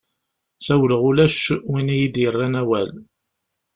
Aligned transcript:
Sawleɣ 0.65 1.01
ulac 1.09 1.39
win 1.69 1.87
iyi-d-yerran 1.95 2.53
awal. 2.61 2.89